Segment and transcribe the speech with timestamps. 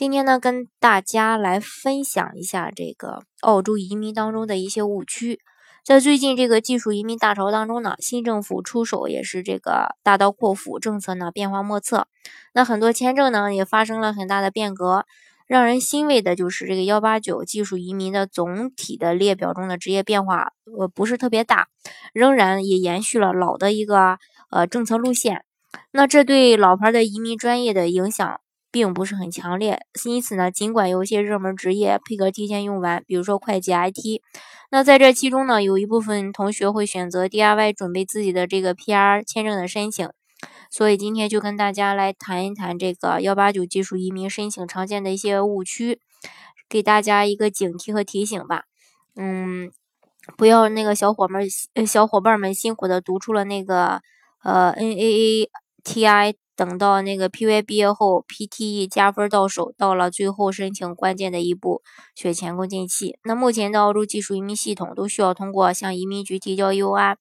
[0.00, 5.40] 今天呢，跟大家来分享一下这个澳洲移民当中的一些误区。
[5.84, 12.06] 在最近这个技术移民大潮当中呢，新政府出手也是这个大刀阔斧，政策呢变化莫测。
[12.54, 15.04] 那很多签证呢也发生了很大的变革。
[15.46, 21.68] 让人欣慰的就是这个幺八九技术移民的总体的列表中的职业变化呃不是特别大，
[22.14, 24.16] 仍然也延续了老的一个
[24.50, 25.44] 呃政策路线。
[25.90, 28.40] 那这对老牌的移民专业的影响。
[28.72, 34.20] 并不是很强烈，因此呢，尽管有些热门职业配额提前用完，比如说会计、IT，
[34.70, 40.08] 那在这其中呢，有一部分同学会选择 DIY 准备自己的这个 PR 签证的申请，
[40.70, 46.00] 所以今天就跟大家来谈一谈这个幺八九技术移民申请常见的一些误区，
[46.68, 48.64] 给大家一个警惕和提醒吧。
[49.16, 49.72] 嗯，
[50.36, 51.44] 不要那个小伙们、
[51.84, 54.00] 小伙伴们辛苦的读出了那个
[54.44, 56.34] 呃 NAATI。
[56.60, 61.80] 等到那个 PY 毕业后，PTE 加分到手，到了最后申请关键的一步，
[62.14, 63.16] 却前功尽弃。
[63.24, 67.16] 那目前的澳洲技术移民系统都需要通过向移民局提交 U.R，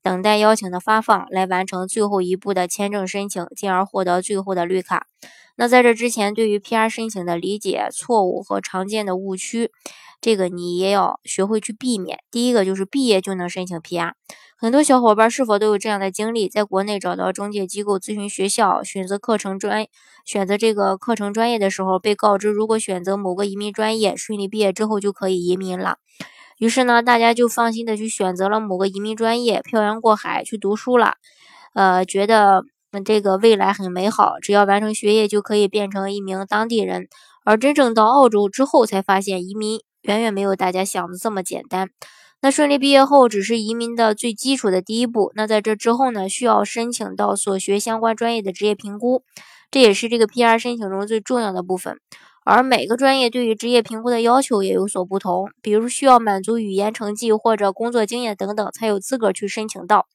[0.00, 5.08] 等待邀请的发放，来完成最后一步的签证申请，进而获得最后的绿卡。
[5.56, 9.72] 那在这之前，对于 PR 申请的理解错误和常见的误区。
[10.20, 12.20] 这个你也要学会去避免。
[12.30, 14.12] 第一个就是毕业就能申请 PR，
[14.64, 16.48] 很多小伙伴是否都有这样的经历？
[16.48, 19.86] 在国内找到中介机构咨询学校，选择课程专
[20.24, 25.98] 选择这个课程专业的时候，被告知如果选择某个移民专业，顺利毕业之后就可以移民了。
[26.56, 31.16] 于是呢，大家就放心的去选择了某个移民专业，漂洋过海去读书了。
[31.74, 32.64] 呃，觉得
[33.04, 37.08] 这个未来很美好，只要完成学业就可以变成一名当地人。
[37.44, 39.80] 而真正到澳洲之后，才发现移民。
[40.00, 41.90] 远远没有大家想的这么简单。
[42.44, 45.32] 那顺利毕业后只是移民的最基础的第一步。
[45.34, 49.22] 那在这之后呢，需要申请到所学相关专业的职业评估，
[49.70, 51.98] 这也是这个 PR 申请中最重要的部分。
[52.44, 60.06] 而每个专业对于职业评估的要求也有所不同，比如需要满足语言成绩或者工作经验等等，才有资格去申请到。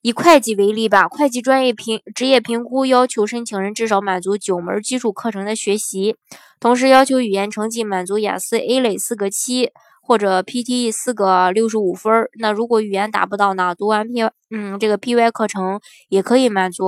[0.00, 6.16] 以会计为例吧，会计专业评职业评估要求申请人至少满足九门基础课程的学习，
[6.58, 9.70] 同时要求语言成绩满足雅思 A 类四个七
[10.02, 12.28] 或者 PTE 四个六十五分。
[12.38, 16.86] 那如果语言达不到呢，读完 P 嗯这个 PY 课程也可以满足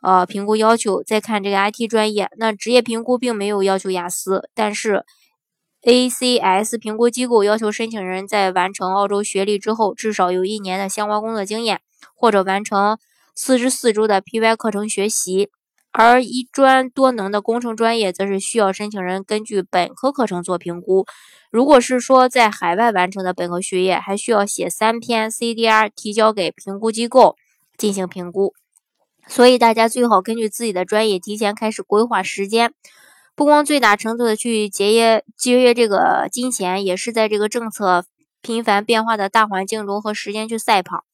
[0.00, 1.02] 呃评估要求。
[1.02, 5.04] 再看这个 IT 专业，那职业评估并没有要求雅思，但是
[5.82, 11.80] ACS 评估机构要求申请人在完成澳洲学历之后，至少有一年的相关工作经验。
[12.14, 12.98] 或者完成
[13.34, 15.50] 四十四周的 PY 课程学习，
[15.92, 21.04] 而一专多能的工程专业则是需要申请人根据本科课程做评估。
[21.50, 27.36] 如果是说在海外完成的本科学业，还需要写三篇 CDR 提交给评估机构
[27.76, 28.54] 进行评估。
[29.28, 32.72] 所以大家最好根据自己的专业提前开始规划时间，
[33.34, 38.06] 不光最大程度的去节约节约这个金钱，也是在这个政策
[38.40, 41.04] 频繁变化的大环境中和时间去赛跑。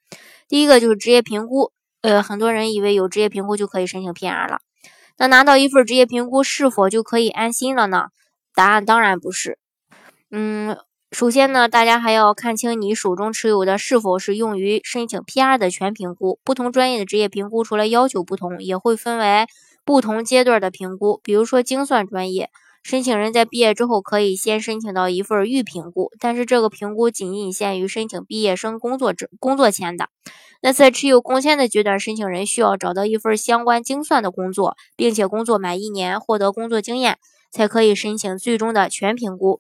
[0.47, 4.60] 第一个就是职业评估，呃，很多人以为有职业评估就可以申请 PR 了。
[5.18, 8.06] 那拿到一份职业评估是否就可以安心了呢？
[8.54, 9.58] 答案当然不是。
[10.30, 10.76] 嗯，
[11.10, 16.38] 首先呢，大家还要看清你手中持有的是否是用于申请 PR 的全评估。
[16.44, 19.46] 不同专业的职业评估除了要求不同，也会分为
[19.84, 21.20] 不同阶段的评估。
[21.22, 22.50] 比如说精算专业。
[22.84, 30.08] 申请人在毕业之后可以先申请到一份预评估，但是这个评估仅仅限于申请毕业生工作证工作签的。
[30.60, 37.19] 那在持有工签的阶段，申请人需要找到一份相关精算的工作，并且工作满一年，获得工作经验，
[37.50, 39.58] 才可以申请最终的全评估。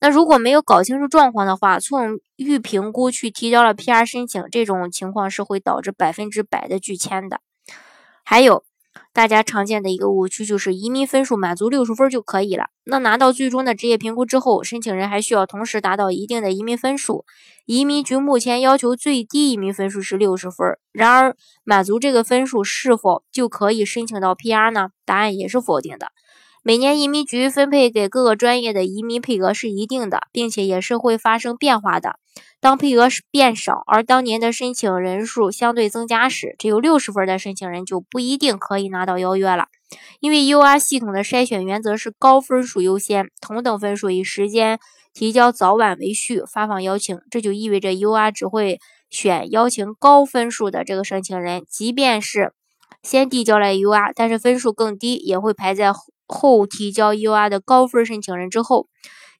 [0.00, 7.40] 那如果没有搞清楚状况的话，从预评估去提交了 PR 申请，这种情况是会导致百分之百的拒签的。
[8.24, 8.64] 还有。
[9.12, 12.66] 大家常见的一个误区就是移民分数满足六十分就可以了。
[12.84, 17.24] 那拿到最终的职业评估之后，申请人还需要同时达到一定的移民分数。
[17.66, 24.90] 移民局目前要求最低移民分数是六十分，然而满足这个分数是否就可以申请到 PR 呢？
[25.04, 26.08] 答案也是否定的。
[26.62, 32.18] 每年移民局分配给各个专业的移民配额是一定的，并且也是会发生变化的。
[32.60, 39.68] 当配额变少，而当年的申请人数相对增加时，只有六十分的申请人就不一定可以拿到邀约了。
[40.18, 44.80] 因为 UR 系统的筛选原则是高分数优先，同等分数以时间
[45.14, 52.52] 提交早晚为序发放邀请，这就意味着 UR 只会选邀请高分数的这个申请人，即便是
[53.04, 55.92] 先递交了 UR，但是分数更低，也会排在
[56.26, 58.88] 后提交 UR 的高分申请人之后。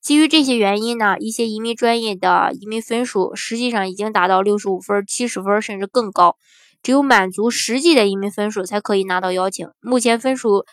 [0.01, 6.37] 基于这些原因呢，一些移民专业的移民分数实际上已经达到六十五分、七十分甚至更高，
[6.83, 9.69] 只有满足实际的移民分数才可以拿到邀请。
[9.81, 10.65] 目前分数，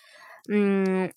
[0.50, 1.12] 嗯。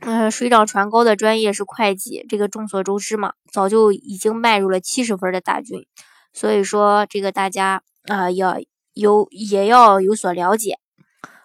[0.00, 5.86] 嗯，水涨船高的专业是会计，这个众所周知嘛，早就已经迈入了七十分的大军，
[6.32, 8.60] 所以说这个大家啊要
[8.94, 10.78] 有也要有所了解。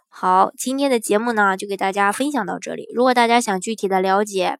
[0.08, 2.86] 好，今天的节目呢就给大家分享到这里。
[2.94, 4.60] 如果大家想具体的了解，